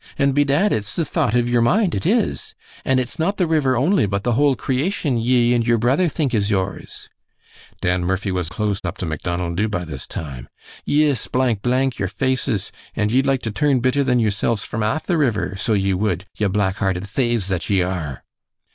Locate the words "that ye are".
17.49-18.23